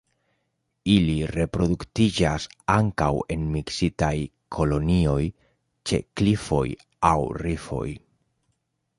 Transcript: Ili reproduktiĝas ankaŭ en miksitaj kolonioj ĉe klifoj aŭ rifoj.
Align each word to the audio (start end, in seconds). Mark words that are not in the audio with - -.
Ili 0.91 1.15
reproduktiĝas 1.31 2.47
ankaŭ 2.75 3.09
en 3.35 3.43
miksitaj 3.55 4.13
kolonioj 4.55 5.19
ĉe 5.91 5.99
klifoj 6.21 6.65
aŭ 7.11 7.15
rifoj. 7.43 7.87